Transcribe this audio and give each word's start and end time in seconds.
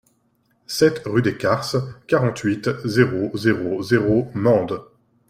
sept 0.65 1.03
rue 1.05 1.21
des 1.21 1.37
Carces, 1.37 1.77
quarante-huit, 2.07 2.67
zéro 2.85 3.29
zéro 3.37 3.83
zéro, 3.83 4.31
Mende 4.33 4.83